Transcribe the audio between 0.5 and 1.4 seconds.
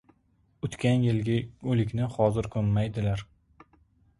•O‘tgan yilgi